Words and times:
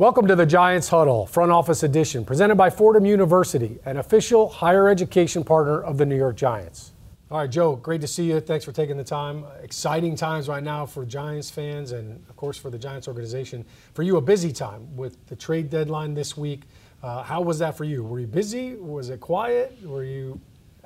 Welcome 0.00 0.26
to 0.28 0.34
the 0.34 0.46
Giants 0.46 0.88
Huddle, 0.88 1.26
Front 1.26 1.52
Office 1.52 1.82
Edition, 1.82 2.24
presented 2.24 2.54
by 2.54 2.70
Fordham 2.70 3.04
University, 3.04 3.78
an 3.84 3.98
official 3.98 4.48
higher 4.48 4.88
education 4.88 5.44
partner 5.44 5.82
of 5.82 5.98
the 5.98 6.06
New 6.06 6.16
York 6.16 6.36
Giants. 6.36 6.92
All 7.30 7.36
right, 7.36 7.50
Joe, 7.50 7.76
great 7.76 8.00
to 8.00 8.06
see 8.06 8.24
you. 8.24 8.40
Thanks 8.40 8.64
for 8.64 8.72
taking 8.72 8.96
the 8.96 9.04
time. 9.04 9.44
Exciting 9.62 10.16
times 10.16 10.48
right 10.48 10.62
now 10.62 10.86
for 10.86 11.04
Giants 11.04 11.50
fans 11.50 11.92
and, 11.92 12.24
of 12.30 12.36
course, 12.36 12.56
for 12.56 12.70
the 12.70 12.78
Giants 12.78 13.08
organization. 13.08 13.62
For 13.92 14.02
you, 14.02 14.16
a 14.16 14.22
busy 14.22 14.54
time 14.54 14.96
with 14.96 15.18
the 15.26 15.36
trade 15.36 15.68
deadline 15.68 16.14
this 16.14 16.34
week. 16.34 16.62
Uh, 17.02 17.22
how 17.22 17.42
was 17.42 17.58
that 17.58 17.76
for 17.76 17.84
you? 17.84 18.02
Were 18.02 18.20
you 18.20 18.26
busy? 18.26 18.76
Was 18.76 19.10
it 19.10 19.20
quiet? 19.20 19.76
Were 19.84 20.04
you 20.04 20.40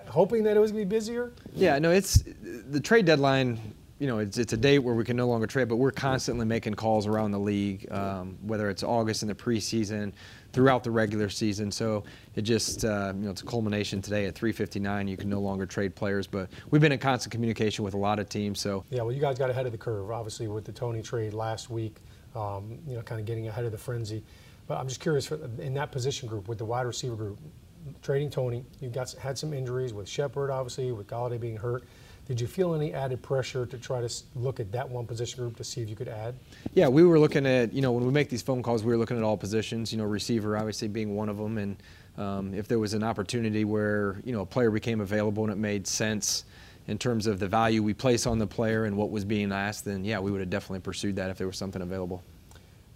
hoping 0.08 0.42
that 0.42 0.56
it 0.56 0.60
was 0.60 0.72
going 0.72 0.82
to 0.82 0.88
be 0.88 0.96
busier? 0.96 1.30
Yeah, 1.54 1.78
no, 1.78 1.92
it's 1.92 2.24
the 2.42 2.80
trade 2.80 3.04
deadline 3.04 3.60
you 4.04 4.10
know, 4.10 4.18
it's, 4.18 4.36
it's 4.36 4.52
a 4.52 4.56
date 4.58 4.80
where 4.80 4.94
we 4.94 5.02
can 5.02 5.16
no 5.16 5.26
longer 5.26 5.46
trade, 5.46 5.66
but 5.66 5.76
we're 5.76 5.90
constantly 5.90 6.44
making 6.44 6.74
calls 6.74 7.06
around 7.06 7.30
the 7.30 7.38
league, 7.38 7.90
um, 7.90 8.36
whether 8.42 8.68
it's 8.68 8.82
August 8.82 9.22
in 9.22 9.28
the 9.28 9.34
preseason, 9.34 10.12
throughout 10.52 10.84
the 10.84 10.90
regular 10.90 11.30
season. 11.30 11.72
So 11.72 12.04
it 12.34 12.42
just, 12.42 12.84
uh, 12.84 13.14
you 13.16 13.24
know, 13.24 13.30
it's 13.30 13.40
a 13.40 13.46
culmination 13.46 14.02
today 14.02 14.26
at 14.26 14.34
3:59. 14.34 15.08
You 15.08 15.16
can 15.16 15.30
no 15.30 15.40
longer 15.40 15.64
trade 15.64 15.94
players, 15.94 16.26
but 16.26 16.50
we've 16.70 16.82
been 16.82 16.92
in 16.92 16.98
constant 16.98 17.32
communication 17.32 17.82
with 17.82 17.94
a 17.94 17.96
lot 17.96 18.18
of 18.18 18.28
teams. 18.28 18.60
So 18.60 18.84
yeah, 18.90 19.00
well, 19.00 19.12
you 19.12 19.22
guys 19.22 19.38
got 19.38 19.48
ahead 19.48 19.64
of 19.64 19.72
the 19.72 19.78
curve, 19.78 20.10
obviously, 20.10 20.48
with 20.48 20.66
the 20.66 20.72
Toney 20.72 21.00
trade 21.00 21.32
last 21.32 21.70
week. 21.70 21.96
Um, 22.34 22.78
you 22.86 22.96
know, 22.96 23.00
kind 23.00 23.18
of 23.18 23.26
getting 23.26 23.48
ahead 23.48 23.64
of 23.64 23.72
the 23.72 23.78
frenzy. 23.78 24.22
But 24.66 24.78
I'm 24.78 24.86
just 24.86 25.00
curious, 25.00 25.24
for, 25.24 25.36
in 25.58 25.72
that 25.74 25.92
position 25.92 26.28
group 26.28 26.46
with 26.46 26.58
the 26.58 26.66
wide 26.66 26.82
receiver 26.82 27.16
group, 27.16 27.38
trading 28.02 28.28
Toney. 28.28 28.66
You've 28.80 28.92
got 28.92 29.12
had 29.12 29.38
some 29.38 29.54
injuries 29.54 29.94
with 29.94 30.10
Shepard, 30.10 30.50
obviously, 30.50 30.92
with 30.92 31.06
Golladay 31.06 31.40
being 31.40 31.56
hurt. 31.56 31.84
Did 32.26 32.40
you 32.40 32.46
feel 32.46 32.74
any 32.74 32.94
added 32.94 33.22
pressure 33.22 33.66
to 33.66 33.76
try 33.76 34.00
to 34.00 34.12
look 34.34 34.58
at 34.58 34.72
that 34.72 34.88
one 34.88 35.06
position 35.06 35.40
group 35.40 35.56
to 35.56 35.64
see 35.64 35.82
if 35.82 35.90
you 35.90 35.96
could 35.96 36.08
add? 36.08 36.34
Yeah, 36.72 36.88
we 36.88 37.04
were 37.04 37.18
looking 37.18 37.46
at, 37.46 37.72
you 37.72 37.82
know, 37.82 37.92
when 37.92 38.06
we 38.06 38.12
make 38.12 38.30
these 38.30 38.40
phone 38.40 38.62
calls, 38.62 38.82
we 38.82 38.92
were 38.92 38.96
looking 38.96 39.18
at 39.18 39.22
all 39.22 39.36
positions, 39.36 39.92
you 39.92 39.98
know, 39.98 40.04
receiver 40.04 40.56
obviously 40.56 40.88
being 40.88 41.14
one 41.14 41.28
of 41.28 41.36
them. 41.36 41.58
And 41.58 41.76
um, 42.16 42.54
if 42.54 42.66
there 42.66 42.78
was 42.78 42.94
an 42.94 43.02
opportunity 43.02 43.64
where, 43.64 44.20
you 44.24 44.32
know, 44.32 44.40
a 44.40 44.46
player 44.46 44.70
became 44.70 45.00
available 45.00 45.44
and 45.44 45.52
it 45.52 45.58
made 45.58 45.86
sense 45.86 46.44
in 46.86 46.96
terms 46.96 47.26
of 47.26 47.38
the 47.38 47.48
value 47.48 47.82
we 47.82 47.92
place 47.92 48.26
on 48.26 48.38
the 48.38 48.46
player 48.46 48.84
and 48.86 48.96
what 48.96 49.10
was 49.10 49.24
being 49.24 49.52
asked, 49.52 49.84
then 49.84 50.02
yeah, 50.04 50.18
we 50.18 50.30
would 50.30 50.40
have 50.40 50.50
definitely 50.50 50.80
pursued 50.80 51.16
that 51.16 51.30
if 51.30 51.36
there 51.36 51.46
was 51.46 51.58
something 51.58 51.82
available. 51.82 52.22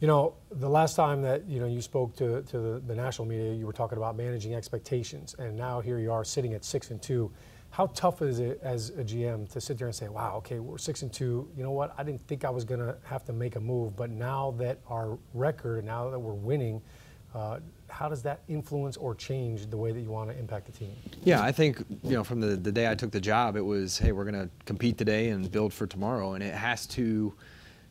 You 0.01 0.07
know, 0.07 0.35
the 0.53 0.69
last 0.69 0.95
time 0.95 1.23
that 1.23 1.45
you 1.49 1.59
know 1.59 1.67
you 1.67 1.83
spoke 1.83 2.15
to, 2.17 2.43
to 2.43 2.59
the, 2.59 2.83
the 2.87 2.95
national 2.95 3.27
media, 3.27 3.53
you 3.53 3.67
were 3.67 3.73
talking 3.73 3.99
about 3.99 4.17
managing 4.17 4.55
expectations, 4.55 5.35
and 5.41 5.57
now 5.57 5.81
here 5.81 5.99
you 5.99 6.13
are 6.13 6.25
sitting 6.25 6.55
at 6.55 6.65
six 6.65 6.91
and 6.91 7.03
two. 7.03 7.33
How 7.79 7.87
tough 7.95 8.23
is 8.23 8.41
it 8.41 8.59
as 8.61 8.91
a 8.91 9.05
GM 9.05 9.49
to 9.53 9.61
sit 9.61 9.79
there 9.79 9.87
and 9.87 9.95
say, 9.95 10.09
"Wow, 10.09 10.35
okay, 10.39 10.59
we're 10.59 10.79
six 10.79 11.03
and 11.03 11.13
two. 11.13 11.49
You 11.57 11.63
know 11.63 11.71
what? 11.71 11.95
I 11.97 12.03
didn't 12.03 12.27
think 12.27 12.45
I 12.45 12.51
was 12.51 12.65
going 12.65 12.81
to 12.81 12.97
have 13.05 13.25
to 13.27 13.33
make 13.33 13.55
a 13.55 13.61
move, 13.61 13.95
but 13.95 14.11
now 14.11 14.53
that 14.59 14.81
our 14.89 15.17
record, 15.33 15.85
now 15.85 16.11
that 16.11 16.19
we're 16.19 16.33
winning, 16.33 16.83
uh, 17.37 17.61
how 17.89 18.09
does 18.09 18.21
that 18.23 18.41
influence 18.49 18.97
or 18.97 19.15
change 19.15 19.71
the 19.71 19.77
way 19.77 19.93
that 19.93 20.01
you 20.01 20.11
want 20.11 20.29
to 20.29 20.37
impact 20.37 20.67
the 20.67 20.73
team? 20.73 20.91
Yeah, 21.23 21.41
I 21.41 21.53
think 21.53 21.79
you 22.03 22.15
know 22.15 22.25
from 22.25 22.41
the 22.41 22.57
the 22.57 22.73
day 22.73 22.91
I 22.91 22.97
took 22.97 23.13
the 23.13 23.21
job, 23.21 23.55
it 23.55 23.65
was, 23.65 23.97
hey, 23.97 24.11
we're 24.11 24.25
going 24.25 24.49
to 24.49 24.51
compete 24.65 24.99
today 24.99 25.29
and 25.29 25.49
build 25.49 25.73
for 25.73 25.87
tomorrow, 25.87 26.35
and 26.35 26.43
it 26.43 26.55
has 26.55 26.85
to 26.89 27.33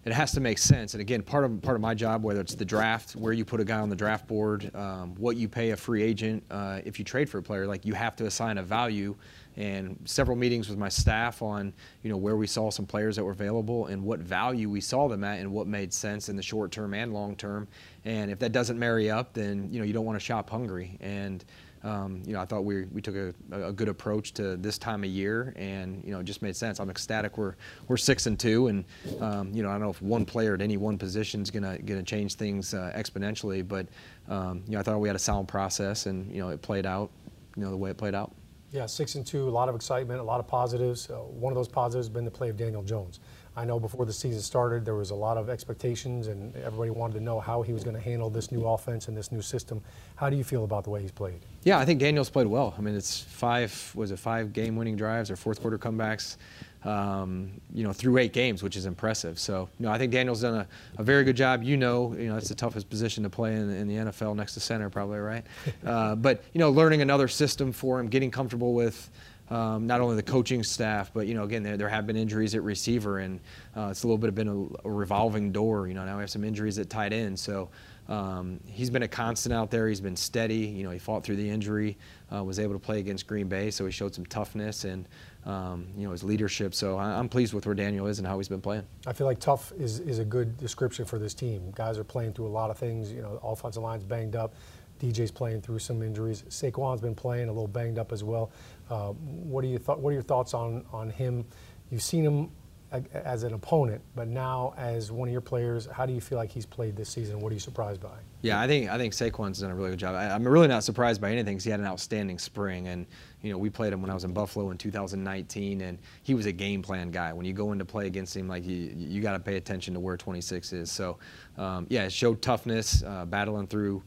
it 0.03 0.11
has 0.11 0.33
to 0.33 0.41
make 0.41 0.57
sense. 0.57 0.95
And 0.95 1.01
again, 1.01 1.21
part 1.21 1.45
of 1.45 1.61
part 1.61 1.75
of 1.75 1.81
my 1.81 1.93
job, 1.93 2.23
whether 2.23 2.41
it's 2.41 2.55
the 2.55 2.65
draft, 2.65 3.15
where 3.15 3.31
you 3.31 3.45
put 3.45 3.61
a 3.61 3.65
guy 3.65 3.79
on 3.79 3.89
the 3.89 3.95
draft 3.95 4.27
board, 4.27 4.69
um, 4.75 5.15
what 5.15 5.37
you 5.37 5.47
pay 5.47 5.71
a 5.71 5.77
free 5.77 6.03
agent, 6.03 6.43
uh, 6.51 6.81
if 6.83 6.99
you 6.99 7.05
trade 7.05 7.29
for 7.29 7.37
a 7.37 7.43
player, 7.43 7.65
like 7.67 7.85
you 7.85 7.93
have 7.93 8.17
to 8.17 8.25
assign 8.25 8.57
a 8.57 8.63
value 8.63 9.15
and 9.57 9.99
several 10.05 10.37
meetings 10.37 10.69
with 10.69 10.77
my 10.77 10.87
staff 10.87 11.41
on 11.41 11.73
you 12.03 12.09
know 12.09 12.17
where 12.17 12.37
we 12.37 12.47
saw 12.47 12.69
some 12.69 12.85
players 12.85 13.15
that 13.15 13.23
were 13.23 13.31
available 13.31 13.87
and 13.87 14.01
what 14.01 14.19
value 14.19 14.69
we 14.69 14.79
saw 14.79 15.07
them 15.07 15.23
at 15.23 15.39
and 15.39 15.51
what 15.51 15.67
made 15.67 15.91
sense 15.91 16.29
in 16.29 16.35
the 16.35 16.43
short 16.43 16.71
term 16.71 16.93
and 16.93 17.13
long 17.13 17.35
term. 17.35 17.67
And 18.05 18.31
if 18.31 18.39
that 18.39 18.51
doesn't 18.51 18.79
marry 18.79 19.09
up, 19.09 19.33
then 19.33 19.69
you 19.71 19.79
know 19.79 19.85
you 19.85 19.93
don't 19.93 20.05
want 20.05 20.15
to 20.15 20.23
shop 20.23 20.49
hungry. 20.49 20.97
And 21.01 21.43
um, 21.83 22.21
you 22.25 22.33
know 22.33 22.39
I 22.39 22.45
thought 22.45 22.65
we 22.65 22.85
we 22.85 23.01
took 23.01 23.15
a, 23.15 23.33
a, 23.51 23.71
good 23.71 23.87
approach 23.87 24.33
to 24.33 24.57
this 24.57 24.77
time 24.77 25.03
of 25.03 25.09
year, 25.09 25.53
and 25.55 26.03
you 26.03 26.11
know 26.11 26.19
it 26.19 26.23
just 26.25 26.41
made 26.41 26.55
sense. 26.55 26.79
I'm 26.79 26.89
ecstatic. 26.89 27.37
We're 27.37 27.55
we're 27.87 27.97
six 27.97 28.25
and 28.25 28.39
two, 28.39 28.67
and 28.67 28.85
um, 29.21 29.51
you 29.53 29.63
know 29.63 29.69
I 29.69 29.73
don't 29.73 29.81
know 29.81 29.89
if 29.89 30.01
one 30.01 30.25
player 30.25 30.53
at 30.53 30.61
any 30.61 30.77
one 30.77 30.97
position 30.97 31.41
is 31.41 31.51
gonna 31.51 31.77
gonna 31.79 32.03
change 32.03 32.35
things 32.35 32.73
uh, 32.73 32.91
exponentially, 32.95 33.67
but 33.67 33.87
um, 34.27 34.63
you 34.67 34.73
know 34.73 34.79
I 34.79 34.83
thought 34.83 34.99
we 34.99 35.09
had 35.09 35.15
a 35.15 35.19
sound 35.19 35.47
process, 35.47 36.05
and 36.05 36.31
you 36.31 36.41
know 36.41 36.49
it 36.49 36.61
played 36.61 36.85
out, 36.85 37.11
you 37.55 37.63
know 37.63 37.71
the 37.71 37.77
way 37.77 37.89
it 37.91 37.97
played 37.97 38.15
out. 38.15 38.33
Yeah, 38.71 38.85
six 38.85 39.15
and 39.15 39.25
two, 39.25 39.47
a 39.47 39.49
lot 39.49 39.69
of 39.69 39.75
excitement, 39.75 40.19
a 40.19 40.23
lot 40.23 40.41
of 40.41 40.47
positives. 40.47 41.09
Uh, 41.09 41.15
one 41.15 41.53
of 41.53 41.55
those 41.55 41.69
positives 41.69 42.07
has 42.07 42.13
been 42.13 42.25
the 42.25 42.31
play 42.31 42.49
of 42.49 42.57
Daniel 42.57 42.83
Jones. 42.83 43.21
I 43.55 43.65
know 43.65 43.79
before 43.79 44.05
the 44.05 44.13
season 44.13 44.41
started, 44.41 44.85
there 44.85 44.93
was 44.93 45.09
a 45.09 45.15
lot 45.15 45.37
of 45.37 45.49
expectations, 45.49 46.27
and 46.27 46.55
everybody 46.57 46.91
wanted 46.91 47.13
to 47.13 47.21
know 47.21 47.39
how 47.39 47.61
he 47.61 47.73
was 47.73 47.83
going 47.83 47.95
to 47.95 48.01
handle 48.01 48.29
this 48.29 48.51
new 48.51 48.67
offense 48.67 49.07
and 49.07 49.17
this 49.17 49.31
new 49.31 49.41
system. 49.41 49.81
How 50.15 50.29
do 50.29 50.35
you 50.35 50.43
feel 50.43 50.63
about 50.63 50.83
the 50.83 50.89
way 50.89 51.01
he's 51.01 51.11
played? 51.11 51.39
Yeah, 51.63 51.79
I 51.79 51.85
think 51.85 51.99
Daniel's 51.99 52.29
played 52.29 52.45
well. 52.45 52.75
I 52.77 52.81
mean, 52.81 52.93
it's 52.93 53.21
five 53.21 53.91
was 53.95 54.11
it 54.11 54.19
five 54.19 54.53
game-winning 54.53 54.97
drives 54.97 55.31
or 55.31 55.37
fourth 55.37 55.61
quarter 55.61 55.77
comebacks 55.77 56.35
um, 56.83 57.51
you 57.73 57.83
know, 57.83 57.91
through 57.91 58.17
eight 58.17 58.33
games, 58.33 58.61
which 58.61 58.75
is 58.75 58.85
impressive. 58.85 59.39
So, 59.39 59.69
you 59.79 59.85
know, 59.85 59.91
I 59.91 59.97
think 59.97 60.11
Daniel's 60.11 60.41
done 60.41 60.55
a, 60.55 60.67
a 60.97 61.03
very 61.03 61.23
good 61.23 61.35
job. 61.35 61.63
You 61.63 61.77
know, 61.77 62.15
you 62.15 62.27
know, 62.27 62.37
it's 62.37 62.49
the 62.49 62.55
toughest 62.55 62.89
position 62.89 63.23
to 63.23 63.29
play 63.29 63.55
in, 63.55 63.69
in 63.69 63.87
the 63.87 63.95
NFL 63.95 64.35
next 64.35 64.53
to 64.53 64.59
center, 64.59 64.89
probably, 64.89 65.19
right? 65.19 65.45
uh, 65.85 66.15
but, 66.15 66.43
you 66.53 66.59
know, 66.59 66.69
learning 66.69 67.01
another 67.01 67.27
system 67.27 67.71
for 67.71 67.99
him, 67.99 68.07
getting 68.07 68.31
comfortable 68.31 68.73
with 68.73 69.09
um, 69.49 69.87
not 69.87 70.01
only 70.01 70.15
the 70.15 70.23
coaching 70.23 70.63
staff, 70.63 71.11
but, 71.13 71.25
you 71.25 71.33
know, 71.33 71.43
again, 71.43 71.63
there, 71.63 71.77
there 71.77 71.89
have 71.89 72.05
been 72.05 72.17
injuries 72.17 72.53
at 72.53 72.63
receiver, 72.63 73.19
and 73.19 73.39
uh, 73.75 73.87
it's 73.91 74.03
a 74.03 74.07
little 74.07 74.17
bit 74.17 74.27
of 74.27 74.35
been 74.35 74.47
a, 74.47 74.87
a, 74.87 74.91
revolving 74.91 75.51
door. 75.51 75.87
You 75.87 75.93
know, 75.93 76.05
now 76.05 76.17
we 76.17 76.21
have 76.21 76.29
some 76.29 76.43
injuries 76.43 76.77
at 76.79 76.89
tight 76.89 77.13
end. 77.13 77.39
So, 77.39 77.69
um, 78.09 78.59
he's 78.65 78.89
been 78.89 79.03
a 79.03 79.07
constant 79.07 79.53
out 79.53 79.69
there. 79.69 79.87
He's 79.87 80.01
been 80.01 80.15
steady. 80.15 80.65
You 80.65 80.83
know, 80.83 80.91
he 80.91 80.99
fought 80.99 81.23
through 81.23 81.35
the 81.37 81.49
injury, 81.49 81.97
uh, 82.33 82.43
was 82.43 82.59
able 82.59 82.73
to 82.73 82.79
play 82.79 82.99
against 82.99 83.27
Green 83.27 83.47
Bay, 83.47 83.71
so 83.71 83.85
he 83.85 83.91
showed 83.91 84.15
some 84.15 84.25
toughness 84.25 84.85
and 84.85 85.07
um, 85.47 85.87
you 85.95 86.05
know 86.05 86.11
his 86.11 86.23
leadership. 86.23 86.75
So 86.75 86.97
I, 86.97 87.17
am 87.17 87.29
pleased 87.29 87.53
with 87.53 87.65
where 87.65 87.73
Daniel 87.73 88.05
is 88.07 88.19
and 88.19 88.27
how 88.27 88.37
he's 88.37 88.49
been 88.49 88.61
playing. 88.61 88.83
I 89.07 89.13
feel 89.13 89.25
like 89.25 89.39
tough 89.39 89.71
is, 89.79 89.99
is 90.01 90.19
a 90.19 90.25
good 90.25 90.57
description 90.57 91.05
for 91.05 91.17
this 91.17 91.33
team. 91.33 91.71
Guys 91.73 91.97
are 91.97 92.03
playing 92.03 92.33
through 92.33 92.47
a 92.47 92.49
lot 92.49 92.69
of 92.69 92.77
things. 92.77 93.11
You 93.11 93.21
know, 93.21 93.39
offensive 93.41 93.81
line's 93.81 94.03
banged 94.03 94.35
up. 94.35 94.53
DJ's 94.99 95.31
playing 95.31 95.61
through 95.61 95.79
some 95.79 96.03
injuries. 96.03 96.43
Saquon's 96.49 97.01
been 97.01 97.15
playing 97.15 97.47
a 97.47 97.51
little 97.51 97.67
banged 97.67 97.97
up 97.97 98.11
as 98.11 98.23
well. 98.23 98.51
Uh, 98.89 99.11
what 99.11 99.63
are 99.63 99.67
you 99.67 99.77
th- 99.77 99.97
What 99.97 100.09
are 100.09 100.13
your 100.13 100.21
thoughts 100.21 100.53
on 100.53 100.83
on 100.91 101.09
him? 101.09 101.45
You've 101.89 102.01
seen 102.01 102.25
him 102.25 102.51
as 102.91 103.43
an 103.43 103.53
opponent, 103.53 104.01
but 104.15 104.27
now 104.29 104.73
as 104.77 105.11
one 105.11 105.27
of 105.27 105.31
your 105.31 105.41
players, 105.41 105.87
how 105.87 106.05
do 106.05 106.13
you 106.13 106.21
feel 106.21 106.37
like 106.37 106.49
he's 106.49 106.65
played 106.65 106.95
this 106.95 107.09
season? 107.09 107.39
What 107.39 107.51
are 107.51 107.53
you 107.53 107.59
surprised 107.59 108.01
by? 108.01 108.15
Yeah, 108.41 108.61
I 108.61 108.67
think 108.67 108.89
I 108.89 108.97
think 108.97 109.13
Saquon's 109.13 109.59
done 109.59 109.71
a 109.71 109.75
really 109.75 109.89
good 109.89 109.99
job. 109.99 110.15
I, 110.15 110.33
am 110.33 110.47
really 110.47 110.69
not 110.69 110.83
surprised 110.83 111.19
by 111.19 111.31
anything 111.31 111.55
because 111.55 111.65
he 111.65 111.71
had 111.71 111.81
an 111.81 111.85
outstanding 111.85 112.39
spring, 112.39 112.87
and 112.87 113.05
you 113.41 113.51
know 113.51 113.57
we 113.57 113.69
played 113.69 113.91
him 113.91 114.01
when 114.01 114.09
I 114.09 114.13
was 114.13 114.23
in 114.23 114.31
Buffalo 114.31 114.71
in 114.71 114.77
2019, 114.77 115.81
and 115.81 115.97
he 116.23 116.33
was 116.33 116.45
a 116.45 116.51
game 116.51 116.81
plan 116.81 117.11
guy. 117.11 117.33
When 117.33 117.45
you 117.45 117.53
go 117.53 117.73
into 117.73 117.83
play 117.83 118.07
against 118.07 118.35
him, 118.37 118.47
like 118.47 118.65
you 118.65 118.93
you 118.95 119.21
got 119.21 119.33
to 119.33 119.39
pay 119.39 119.57
attention 119.57 119.93
to 119.93 119.99
where 119.99 120.15
26 120.15 120.71
is. 120.71 120.91
So 120.91 121.17
um, 121.57 121.87
yeah, 121.89 122.03
it 122.03 122.13
showed 122.13 122.41
toughness, 122.41 123.03
uh, 123.03 123.25
battling 123.25 123.67
through. 123.67 124.03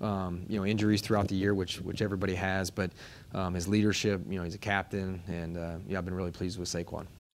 Um, 0.00 0.44
you 0.48 0.60
know 0.60 0.64
injuries 0.64 1.00
throughout 1.00 1.26
the 1.26 1.34
year, 1.34 1.54
which 1.54 1.80
which 1.80 2.02
everybody 2.02 2.36
has, 2.36 2.70
but 2.70 2.92
um, 3.34 3.54
his 3.54 3.66
leadership, 3.66 4.20
you 4.28 4.38
know, 4.38 4.44
he's 4.44 4.54
a 4.54 4.58
captain, 4.58 5.20
and 5.26 5.56
uh, 5.56 5.78
yeah, 5.88 5.98
I've 5.98 6.04
been 6.04 6.14
really 6.14 6.30
pleased 6.30 6.56
with 6.56 6.68
Saquon. 6.68 7.08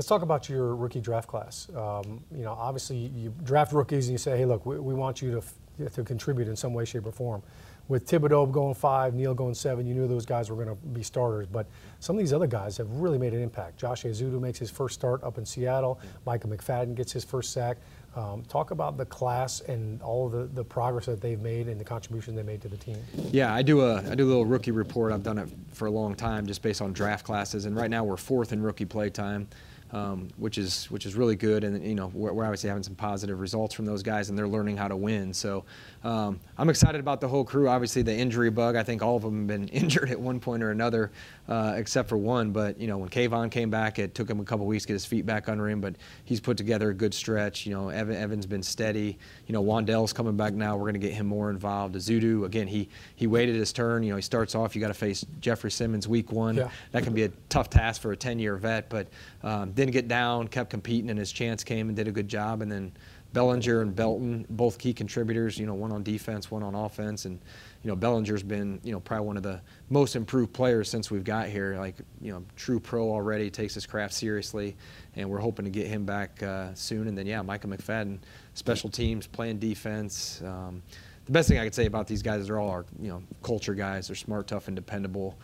Let's 0.00 0.08
talk 0.08 0.22
about 0.22 0.48
your 0.48 0.74
rookie 0.74 1.02
draft 1.02 1.28
class. 1.28 1.68
Um, 1.76 2.24
you 2.34 2.42
know, 2.42 2.52
obviously 2.52 2.96
you 2.96 3.34
draft 3.42 3.74
rookies 3.74 4.06
and 4.06 4.12
you 4.12 4.18
say, 4.18 4.38
hey, 4.38 4.46
look, 4.46 4.64
we, 4.64 4.78
we 4.80 4.94
want 4.94 5.20
you 5.20 5.42
to, 5.78 5.90
to 5.90 6.02
contribute 6.02 6.48
in 6.48 6.56
some 6.56 6.72
way, 6.72 6.86
shape, 6.86 7.04
or 7.04 7.12
form. 7.12 7.42
With 7.88 8.08
Thibodeaux 8.08 8.50
going 8.50 8.72
five, 8.72 9.12
Neal 9.12 9.34
going 9.34 9.52
seven, 9.52 9.86
you 9.86 9.92
knew 9.92 10.08
those 10.08 10.24
guys 10.24 10.48
were 10.48 10.56
going 10.56 10.68
to 10.68 10.74
be 10.74 11.02
starters. 11.02 11.46
But 11.46 11.66
some 11.98 12.16
of 12.16 12.20
these 12.20 12.32
other 12.32 12.46
guys 12.46 12.78
have 12.78 12.90
really 12.92 13.18
made 13.18 13.34
an 13.34 13.42
impact. 13.42 13.76
Josh 13.76 14.04
Ezeudu 14.04 14.40
makes 14.40 14.58
his 14.58 14.70
first 14.70 14.94
start 14.94 15.22
up 15.22 15.36
in 15.36 15.44
Seattle. 15.44 16.00
Micah 16.24 16.48
McFadden 16.48 16.94
gets 16.94 17.12
his 17.12 17.22
first 17.22 17.52
sack. 17.52 17.76
Um, 18.16 18.42
talk 18.48 18.70
about 18.70 18.96
the 18.96 19.04
class 19.04 19.60
and 19.60 20.00
all 20.00 20.30
the, 20.30 20.48
the 20.54 20.64
progress 20.64 21.04
that 21.06 21.20
they've 21.20 21.42
made 21.42 21.68
and 21.68 21.78
the 21.78 21.84
contribution 21.84 22.34
they 22.34 22.42
made 22.42 22.62
to 22.62 22.68
the 22.68 22.78
team. 22.78 22.96
Yeah, 23.32 23.52
I 23.54 23.60
do 23.60 23.82
a 23.82 23.96
I 23.96 24.14
do 24.14 24.24
a 24.24 24.30
little 24.30 24.46
rookie 24.46 24.70
report. 24.70 25.12
I've 25.12 25.22
done 25.22 25.36
it 25.36 25.50
for 25.72 25.86
a 25.86 25.90
long 25.90 26.14
time, 26.14 26.46
just 26.46 26.62
based 26.62 26.80
on 26.80 26.94
draft 26.94 27.26
classes. 27.26 27.66
And 27.66 27.76
right 27.76 27.90
now 27.90 28.02
we're 28.02 28.16
fourth 28.16 28.54
in 28.54 28.62
rookie 28.62 28.86
play 28.86 29.10
time 29.10 29.46
um, 29.92 30.28
which 30.36 30.58
is 30.58 30.90
which 30.90 31.06
is 31.06 31.14
really 31.14 31.36
good. 31.36 31.64
And 31.64 31.84
you 31.84 31.94
know 31.94 32.10
we're, 32.14 32.32
we're, 32.32 32.44
obviously 32.44 32.68
having 32.68 32.82
some 32.82 32.94
positive 32.94 33.40
results 33.40 33.74
from 33.74 33.86
those 33.86 34.02
guys, 34.02 34.28
and 34.28 34.38
they're 34.38 34.48
learning 34.48 34.76
how 34.76 34.88
to 34.88 34.96
win. 34.96 35.34
So 35.34 35.64
um, 36.04 36.40
I'm 36.56 36.70
excited 36.70 37.00
about 37.00 37.20
the 37.20 37.28
whole 37.28 37.44
crew. 37.44 37.68
Obviously 37.68 38.02
the 38.02 38.14
injury 38.14 38.50
bug. 38.50 38.76
I 38.76 38.82
think 38.82 39.02
all 39.02 39.16
of 39.16 39.22
them 39.22 39.38
have 39.38 39.46
been 39.46 39.68
injured 39.82 40.10
at 40.10 40.20
one 40.20 40.40
point 40.40 40.62
or 40.62 40.70
another, 40.70 41.10
uh, 41.48 41.74
except 41.76 42.08
for 42.08 42.16
one. 42.16 42.52
But 42.52 42.80
you 42.80 42.86
know 42.86 42.98
when 42.98 43.08
Kayvon 43.08 43.50
came 43.50 43.70
back, 43.70 43.98
it 43.98 44.14
took 44.14 44.28
him 44.28 44.40
a 44.40 44.44
couple 44.44 44.66
weeks 44.66 44.84
to 44.84 44.88
get 44.88 44.94
his 44.94 45.06
feet 45.06 45.26
back 45.26 45.48
under 45.48 45.68
him, 45.68 45.80
but 45.80 45.96
he's 46.24 46.40
put 46.40 46.56
together 46.56 46.90
a 46.90 46.94
good 46.94 47.12
stretch. 47.12 47.66
You 47.66 47.74
know 47.74 47.88
Evan, 47.88 48.16
Evan's 48.16 48.46
been 48.46 48.62
steady. 48.62 49.18
You 49.46 49.52
know 49.52 49.62
Wan'Dale's 49.62 50.12
coming 50.12 50.36
back 50.36 50.54
now. 50.54 50.76
We're 50.76 50.84
going 50.90 50.94
to 50.94 51.00
get 51.00 51.12
him 51.12 51.26
more 51.26 51.50
involved. 51.50 51.94
Ezeudu 51.94 52.44
again. 52.44 52.68
He 52.68 52.88
he 53.16 53.26
waited 53.26 53.56
his 53.56 53.72
turn. 53.72 54.02
You 54.02 54.10
know 54.10 54.16
he 54.16 54.22
starts 54.22 54.54
off. 54.54 54.74
You 54.74 54.80
got 54.80 54.88
to 54.88 54.94
face 54.94 55.24
Jeffrey 55.40 55.70
Simmons 55.70 56.06
week 56.06 56.30
one. 56.30 56.56
Yeah. 56.56 56.70
That 56.92 57.02
can 57.02 57.12
be 57.12 57.24
a 57.24 57.30
tough 57.48 57.70
task 57.70 58.00
for 58.00 58.12
a 58.12 58.16
10-year 58.16 58.56
vet, 58.56 58.88
but 58.88 59.08
um, 59.42 59.72
didn't 59.80 59.92
get 59.92 60.08
down, 60.08 60.46
kept 60.48 60.70
competing, 60.70 61.10
and 61.10 61.18
his 61.18 61.32
chance 61.32 61.64
came 61.64 61.88
and 61.88 61.96
did 61.96 62.06
a 62.06 62.12
good 62.12 62.28
job. 62.28 62.62
And 62.62 62.70
then 62.70 62.92
Bellinger 63.32 63.80
and 63.80 63.94
Belton, 63.94 64.44
both 64.50 64.78
key 64.78 64.92
contributors. 64.92 65.58
You 65.58 65.66
know, 65.66 65.74
one 65.74 65.90
on 65.90 66.02
defense, 66.02 66.50
one 66.50 66.62
on 66.62 66.74
offense, 66.74 67.24
and 67.24 67.40
you 67.82 67.88
know 67.88 67.96
Bellinger's 67.96 68.42
been 68.42 68.80
you 68.84 68.92
know 68.92 69.00
probably 69.00 69.26
one 69.26 69.36
of 69.36 69.42
the 69.42 69.60
most 69.88 70.16
improved 70.16 70.52
players 70.52 70.90
since 70.90 71.10
we've 71.10 71.24
got 71.24 71.48
here. 71.48 71.76
Like 71.78 71.96
you 72.20 72.32
know, 72.32 72.44
true 72.56 72.78
pro 72.78 73.10
already, 73.10 73.50
takes 73.50 73.74
his 73.74 73.86
craft 73.86 74.12
seriously, 74.12 74.76
and 75.16 75.28
we're 75.28 75.38
hoping 75.38 75.64
to 75.64 75.70
get 75.70 75.86
him 75.86 76.04
back 76.04 76.42
uh, 76.42 76.74
soon. 76.74 77.08
And 77.08 77.16
then 77.16 77.26
yeah, 77.26 77.40
Micah 77.42 77.66
McFadden, 77.66 78.18
special 78.54 78.90
teams, 78.90 79.26
playing 79.26 79.58
defense. 79.58 80.42
Um, 80.44 80.82
the 81.24 81.32
best 81.32 81.48
thing 81.48 81.58
I 81.58 81.64
could 81.64 81.74
say 81.74 81.86
about 81.86 82.06
these 82.06 82.22
guys 82.22 82.40
is 82.42 82.46
they're 82.48 82.58
all 82.58 82.70
our 82.70 82.84
you 83.00 83.08
know 83.08 83.22
culture 83.42 83.74
guys. 83.74 84.08
They're 84.08 84.16
smart, 84.16 84.46
tough, 84.48 84.68
and 84.68 84.76
dependable 84.76 85.38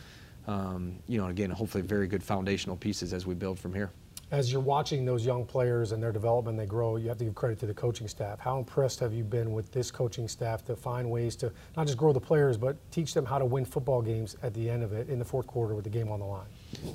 um, 0.46 1.00
you 1.08 1.18
know, 1.18 1.26
again, 1.26 1.50
hopefully 1.50 1.82
very 1.82 2.06
good 2.06 2.22
foundational 2.22 2.76
pieces 2.76 3.12
as 3.12 3.26
we 3.26 3.34
build 3.34 3.58
from 3.58 3.74
here. 3.74 3.90
As 4.32 4.50
you're 4.50 4.60
watching 4.60 5.04
those 5.04 5.24
young 5.24 5.44
players 5.44 5.92
and 5.92 6.02
their 6.02 6.10
development, 6.10 6.58
they 6.58 6.66
grow, 6.66 6.96
you 6.96 7.06
have 7.08 7.18
to 7.18 7.24
give 7.24 7.36
credit 7.36 7.60
to 7.60 7.66
the 7.66 7.74
coaching 7.74 8.08
staff. 8.08 8.40
How 8.40 8.58
impressed 8.58 8.98
have 8.98 9.12
you 9.12 9.22
been 9.22 9.52
with 9.52 9.70
this 9.70 9.92
coaching 9.92 10.26
staff 10.26 10.64
to 10.64 10.74
find 10.74 11.08
ways 11.08 11.36
to 11.36 11.52
not 11.76 11.86
just 11.86 11.96
grow 11.96 12.12
the 12.12 12.20
players, 12.20 12.56
but 12.56 12.76
teach 12.90 13.14
them 13.14 13.24
how 13.24 13.38
to 13.38 13.44
win 13.44 13.64
football 13.64 14.02
games 14.02 14.36
at 14.42 14.52
the 14.52 14.68
end 14.68 14.82
of 14.82 14.92
it 14.92 15.08
in 15.08 15.20
the 15.20 15.24
fourth 15.24 15.46
quarter 15.46 15.76
with 15.76 15.84
the 15.84 15.90
game 15.90 16.10
on 16.10 16.18
the 16.18 16.26
line? 16.26 16.46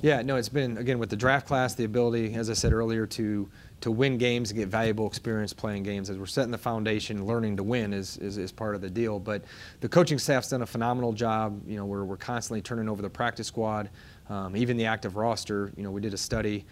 Yeah, 0.02 0.20
no, 0.20 0.36
it's 0.36 0.50
been, 0.50 0.76
again, 0.76 0.98
with 0.98 1.08
the 1.08 1.16
draft 1.16 1.46
class, 1.46 1.74
the 1.74 1.84
ability, 1.84 2.34
as 2.34 2.50
I 2.50 2.52
said 2.52 2.74
earlier, 2.74 3.06
to 3.06 3.48
to 3.80 3.90
win 3.90 4.16
games 4.16 4.50
and 4.50 4.60
get 4.60 4.68
valuable 4.68 5.08
experience 5.08 5.52
playing 5.52 5.82
games. 5.82 6.08
As 6.08 6.16
we're 6.16 6.26
setting 6.26 6.52
the 6.52 6.58
foundation, 6.58 7.26
learning 7.26 7.56
to 7.56 7.64
win 7.64 7.92
is, 7.92 8.16
is, 8.18 8.38
is, 8.38 8.52
part 8.52 8.76
of 8.76 8.80
the 8.80 8.88
deal. 8.88 9.18
But 9.18 9.42
the 9.80 9.88
coaching 9.88 10.20
staff's 10.20 10.50
done 10.50 10.62
a 10.62 10.66
phenomenal 10.66 11.12
job. 11.12 11.60
You 11.66 11.78
know, 11.78 11.84
we're, 11.84 12.04
we're 12.04 12.16
constantly 12.16 12.62
turning 12.62 12.88
over 12.88 13.02
the 13.02 13.10
practice 13.10 13.48
squad, 13.48 13.90
um, 14.28 14.56
even 14.56 14.76
the 14.76 14.86
active 14.86 15.16
roster. 15.16 15.72
You 15.76 15.82
know, 15.82 15.90
we 15.90 16.00
did 16.00 16.14
a 16.14 16.18
study. 16.18 16.64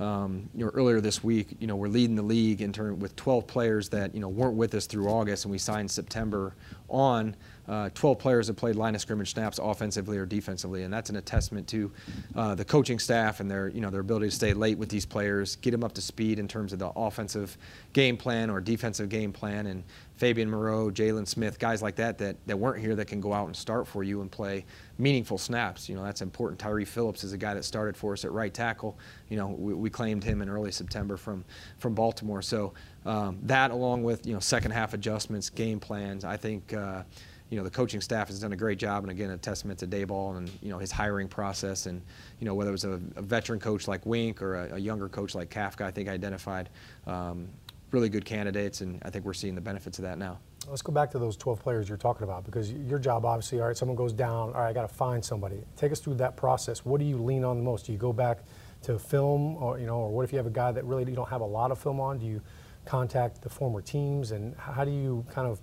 Um, 0.00 0.48
you 0.54 0.64
know, 0.64 0.70
earlier 0.74 1.00
this 1.00 1.24
week, 1.24 1.56
you 1.58 1.66
know, 1.66 1.74
we're 1.74 1.88
leading 1.88 2.14
the 2.14 2.22
league 2.22 2.62
in 2.62 2.72
term 2.72 3.00
with 3.00 3.16
12 3.16 3.46
players 3.46 3.88
that 3.88 4.14
you 4.14 4.20
know 4.20 4.28
weren't 4.28 4.54
with 4.54 4.74
us 4.74 4.86
through 4.86 5.08
August, 5.08 5.44
and 5.44 5.52
we 5.52 5.58
signed 5.58 5.90
September 5.90 6.54
on 6.88 7.36
uh, 7.68 7.90
12 7.90 8.18
players 8.18 8.46
have 8.46 8.56
played 8.56 8.76
line 8.76 8.94
of 8.94 9.00
scrimmage 9.00 9.32
snaps 9.32 9.60
offensively 9.62 10.16
or 10.16 10.24
defensively, 10.24 10.84
and 10.84 10.92
that's 10.92 11.10
an 11.10 11.20
testament 11.22 11.68
to 11.68 11.92
uh, 12.34 12.54
the 12.54 12.64
coaching 12.64 12.98
staff 12.98 13.40
and 13.40 13.50
their 13.50 13.68
you 13.68 13.82
know 13.82 13.90
their 13.90 14.00
ability 14.00 14.28
to 14.28 14.34
stay 14.34 14.54
late 14.54 14.78
with 14.78 14.88
these 14.88 15.04
players, 15.04 15.56
get 15.56 15.72
them 15.72 15.84
up 15.84 15.92
to 15.92 16.00
speed 16.00 16.38
in 16.38 16.48
terms 16.48 16.72
of 16.72 16.78
the 16.78 16.88
offensive 16.96 17.58
game 17.92 18.16
plan 18.16 18.48
or 18.48 18.60
defensive 18.60 19.10
game 19.10 19.32
plan, 19.32 19.66
and 19.66 19.84
Fabian 20.16 20.50
Moreau, 20.50 20.90
Jaylon 20.90 21.28
Smith, 21.28 21.58
guys 21.58 21.82
like 21.82 21.96
that, 21.96 22.16
that 22.18 22.36
that 22.46 22.58
weren't 22.58 22.80
here 22.80 22.96
that 22.96 23.06
can 23.06 23.20
go 23.20 23.34
out 23.34 23.46
and 23.46 23.54
start 23.54 23.86
for 23.86 24.02
you 24.02 24.22
and 24.22 24.30
play 24.30 24.64
meaningful 24.96 25.36
snaps. 25.36 25.90
You 25.90 25.96
know 25.96 26.02
that's 26.02 26.22
important. 26.22 26.58
Tyree 26.58 26.86
Phillips 26.86 27.22
is 27.22 27.34
a 27.34 27.38
guy 27.38 27.52
that 27.52 27.64
started 27.66 27.98
for 27.98 28.14
us 28.14 28.24
at 28.24 28.32
right 28.32 28.52
tackle. 28.52 28.98
You 29.28 29.36
know 29.36 29.48
we, 29.48 29.74
we 29.74 29.90
claimed 29.90 30.24
him 30.24 30.40
in 30.40 30.48
early 30.48 30.72
September 30.72 31.18
from 31.18 31.44
from 31.78 31.94
Baltimore. 31.94 32.40
So 32.40 32.72
um, 33.08 33.38
that 33.44 33.70
along 33.70 34.02
with 34.02 34.26
you 34.26 34.34
know 34.34 34.38
second 34.38 34.72
half 34.72 34.92
adjustments, 34.94 35.50
game 35.50 35.80
plans, 35.80 36.24
I 36.24 36.36
think. 36.36 36.72
Uh, 36.72 37.02
you 37.50 37.56
know 37.56 37.64
the 37.64 37.70
coaching 37.70 38.02
staff 38.02 38.28
has 38.28 38.40
done 38.40 38.52
a 38.52 38.56
great 38.56 38.78
job, 38.78 39.04
and 39.04 39.10
again 39.10 39.30
a 39.30 39.38
testament 39.38 39.78
to 39.78 39.86
Daboll 39.86 40.36
and 40.36 40.50
you 40.60 40.68
know 40.68 40.76
his 40.76 40.92
hiring 40.92 41.28
process, 41.28 41.86
and 41.86 42.02
you 42.40 42.44
know 42.44 42.54
whether 42.54 42.68
it 42.68 42.72
was 42.72 42.84
a, 42.84 43.00
a 43.16 43.22
veteran 43.22 43.58
coach 43.58 43.88
like 43.88 44.04
Wink 44.04 44.42
or 44.42 44.56
a, 44.56 44.74
a, 44.74 44.78
younger 44.78 45.08
coach 45.08 45.34
like 45.34 45.48
Kafka, 45.48 45.80
I 45.80 45.90
think 45.90 46.10
identified 46.10 46.68
um, 47.06 47.48
really 47.90 48.10
good 48.10 48.26
candidates, 48.26 48.82
and 48.82 49.00
I 49.02 49.08
think 49.08 49.24
we're 49.24 49.32
seeing 49.32 49.54
the 49.54 49.62
benefits 49.62 49.98
of 49.98 50.02
that 50.02 50.18
now. 50.18 50.38
Let's 50.68 50.82
go 50.82 50.92
back 50.92 51.10
to 51.12 51.18
those 51.18 51.38
12 51.38 51.58
players 51.58 51.88
you're 51.88 51.96
talking 51.96 52.24
about 52.24 52.44
because 52.44 52.70
your 52.70 52.98
job 52.98 53.24
obviously, 53.24 53.60
all 53.60 53.68
right, 53.68 53.76
someone 53.76 53.96
goes 53.96 54.12
down, 54.12 54.52
all 54.52 54.60
right, 54.60 54.68
I 54.68 54.72
got 54.74 54.86
to 54.86 54.94
find 54.94 55.24
somebody. 55.24 55.64
Take 55.78 55.92
us 55.92 56.00
through 56.00 56.16
that 56.16 56.36
process. 56.36 56.84
What 56.84 56.98
do 57.00 57.06
you 57.06 57.16
lean 57.16 57.44
on 57.44 57.56
the 57.56 57.64
most? 57.64 57.86
Do 57.86 57.92
you 57.92 57.98
go 57.98 58.12
back 58.12 58.40
to 58.82 58.98
film, 58.98 59.56
or 59.56 59.78
you 59.78 59.86
know, 59.86 60.00
or 60.00 60.10
what 60.10 60.24
if 60.24 60.32
you 60.32 60.36
have 60.36 60.46
a 60.46 60.50
guy 60.50 60.70
that 60.70 60.84
really 60.84 61.04
you 61.04 61.16
don't 61.16 61.30
have 61.30 61.40
a 61.40 61.46
lot 61.46 61.70
of 61.70 61.78
film 61.78 61.98
on? 61.98 62.18
Do 62.18 62.26
you 62.26 62.42
contact 62.84 63.42
the 63.42 63.48
former 63.48 63.80
teams, 63.80 64.30
and 64.32 64.56
how 64.56 64.84
do 64.84 64.90
you 64.90 65.24
kind 65.30 65.46
of 65.46 65.60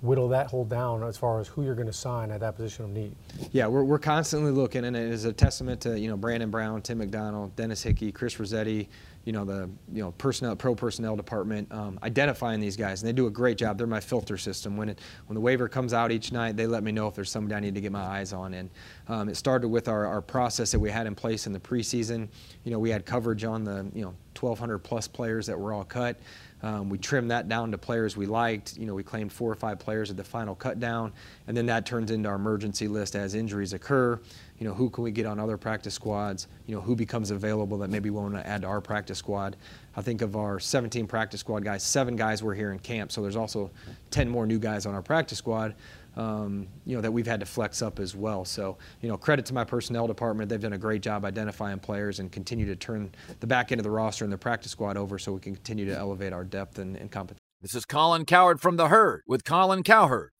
whittle 0.00 0.28
that 0.28 0.46
whole 0.46 0.64
down 0.64 1.02
as 1.02 1.16
far 1.16 1.40
as 1.40 1.48
who 1.48 1.64
you're 1.64 1.74
going 1.74 1.88
to 1.88 1.92
sign 1.92 2.30
at 2.30 2.40
that 2.40 2.56
position 2.56 2.84
of 2.84 2.90
need? 2.90 3.14
Yeah, 3.50 3.66
we're, 3.66 3.82
we're 3.82 3.98
constantly 3.98 4.52
looking, 4.52 4.84
and 4.84 4.96
it 4.96 5.10
is 5.10 5.24
a 5.24 5.32
testament 5.32 5.80
to 5.82 5.98
you 5.98 6.08
know 6.08 6.16
Brandon 6.16 6.50
Brown, 6.50 6.82
Tim 6.82 7.00
McDonnell, 7.00 7.54
Dennis 7.56 7.82
Hickey, 7.82 8.12
Chris 8.12 8.38
Rossetti, 8.38 8.88
you 9.28 9.32
know 9.32 9.44
the 9.44 9.68
you 9.92 10.02
know 10.02 10.12
personnel 10.12 10.56
pro 10.56 10.74
personnel 10.74 11.14
department 11.14 11.70
um, 11.70 11.98
identifying 12.02 12.60
these 12.60 12.76
guys, 12.76 13.02
and 13.02 13.08
they 13.08 13.12
do 13.12 13.26
a 13.26 13.30
great 13.30 13.58
job. 13.58 13.76
They're 13.76 13.86
my 13.86 14.00
filter 14.00 14.38
system. 14.38 14.76
When 14.76 14.88
it 14.88 15.00
when 15.26 15.34
the 15.34 15.40
waiver 15.40 15.68
comes 15.68 15.92
out 15.92 16.10
each 16.10 16.32
night, 16.32 16.56
they 16.56 16.66
let 16.66 16.82
me 16.82 16.92
know 16.92 17.08
if 17.08 17.14
there's 17.14 17.30
somebody 17.30 17.54
I 17.54 17.60
need 17.60 17.74
to 17.74 17.80
get 17.80 17.92
my 17.92 18.02
eyes 18.02 18.32
on. 18.32 18.54
And 18.54 18.70
um, 19.08 19.28
it 19.28 19.36
started 19.36 19.68
with 19.68 19.86
our, 19.88 20.06
our 20.06 20.22
process 20.22 20.70
that 20.70 20.78
we 20.78 20.90
had 20.90 21.06
in 21.06 21.14
place 21.14 21.46
in 21.46 21.52
the 21.52 21.60
preseason. 21.60 22.28
You 22.64 22.70
know, 22.70 22.78
we 22.78 22.88
had 22.88 23.04
coverage 23.04 23.44
on 23.44 23.64
the 23.64 23.90
you 23.94 24.02
know 24.02 24.14
1,200 24.42 24.78
plus 24.78 25.08
players 25.08 25.46
that 25.46 25.58
were 25.58 25.72
all 25.72 25.84
cut. 25.84 26.18
Um, 26.62 26.88
we 26.88 26.98
trimmed 26.98 27.30
that 27.30 27.48
down 27.48 27.70
to 27.70 27.78
players 27.78 28.16
we 28.16 28.26
liked. 28.26 28.76
You 28.76 28.86
know, 28.86 28.94
we 28.94 29.04
claimed 29.04 29.32
four 29.32 29.50
or 29.50 29.54
five 29.54 29.78
players 29.78 30.10
at 30.10 30.16
the 30.16 30.24
final 30.24 30.54
cut 30.54 30.80
down, 30.80 31.12
and 31.46 31.56
then 31.56 31.66
that 31.66 31.86
turns 31.86 32.10
into 32.10 32.28
our 32.28 32.34
emergency 32.34 32.88
list 32.88 33.14
as 33.14 33.34
injuries 33.34 33.72
occur. 33.72 34.18
You 34.58 34.66
know, 34.66 34.74
who 34.74 34.90
can 34.90 35.04
we 35.04 35.12
get 35.12 35.24
on 35.24 35.38
other 35.38 35.56
practice 35.56 35.94
squads? 35.94 36.48
You 36.66 36.74
know, 36.74 36.80
who 36.80 36.96
becomes 36.96 37.30
available 37.30 37.78
that 37.78 37.90
maybe 37.90 38.10
we 38.10 38.18
want 38.18 38.34
to 38.34 38.44
add 38.44 38.62
to 38.62 38.68
our 38.68 38.80
practice 38.80 39.18
squad. 39.18 39.56
I 39.96 40.02
think 40.02 40.20
of 40.20 40.34
our 40.34 40.58
17 40.58 41.06
practice 41.06 41.40
squad 41.40 41.62
guys, 41.62 41.84
seven 41.84 42.16
guys 42.16 42.42
were 42.42 42.54
here 42.54 42.72
in 42.72 42.80
camp, 42.80 43.12
so 43.12 43.22
there's 43.22 43.36
also 43.36 43.70
10 44.10 44.28
more 44.28 44.46
new 44.46 44.58
guys 44.58 44.84
on 44.84 44.94
our 44.94 45.02
practice 45.02 45.38
squad. 45.38 45.74
Um, 46.18 46.66
you 46.84 46.96
know 46.96 47.00
that 47.00 47.12
we've 47.12 47.26
had 47.26 47.40
to 47.40 47.46
flex 47.46 47.80
up 47.80 48.00
as 48.00 48.16
well. 48.16 48.44
So 48.44 48.76
you 49.00 49.08
know 49.08 49.16
credit 49.16 49.46
to 49.46 49.54
my 49.54 49.64
personnel 49.64 50.06
department; 50.06 50.48
they've 50.48 50.60
done 50.60 50.72
a 50.72 50.78
great 50.78 51.00
job 51.00 51.24
identifying 51.24 51.78
players 51.78 52.18
and 52.18 52.30
continue 52.30 52.66
to 52.66 52.76
turn 52.76 53.12
the 53.40 53.46
back 53.46 53.70
end 53.70 53.78
of 53.78 53.84
the 53.84 53.90
roster 53.90 54.24
and 54.24 54.32
the 54.32 54.38
practice 54.38 54.72
squad 54.72 54.96
over 54.96 55.18
so 55.18 55.32
we 55.32 55.40
can 55.40 55.54
continue 55.54 55.86
to 55.86 55.96
elevate 55.96 56.32
our 56.32 56.44
depth 56.44 56.78
and, 56.78 56.96
and 56.96 57.10
competition. 57.10 57.38
This 57.62 57.74
is 57.74 57.84
Colin 57.84 58.24
Cowherd 58.24 58.60
from 58.60 58.76
The 58.76 58.88
Herd 58.88 59.22
with 59.26 59.44
Colin 59.44 59.82
Cowherd. 59.82 60.30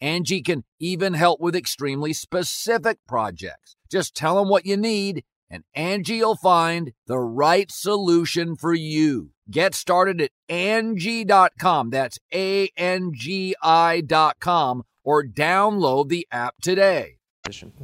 Angie 0.00 0.42
can 0.42 0.64
even 0.78 1.14
help 1.14 1.40
with 1.40 1.54
extremely 1.54 2.12
specific 2.12 2.98
projects. 3.06 3.76
Just 3.90 4.14
tell 4.14 4.36
them 4.36 4.48
what 4.48 4.66
you 4.66 4.76
need 4.76 5.24
and 5.50 5.64
Angie 5.74 6.20
will 6.20 6.36
find 6.36 6.92
the 7.06 7.18
right 7.18 7.70
solution 7.70 8.54
for 8.54 8.72
you. 8.72 9.30
Get 9.50 9.74
started 9.74 10.20
at 10.20 10.30
Angie.com. 10.48 11.90
That's 11.90 12.18
A-N-G-I 12.32 14.00
dot 14.02 14.36
com 14.38 14.84
or 15.02 15.24
download 15.24 16.08
the 16.08 16.26
app 16.30 16.54
today. 16.62 17.16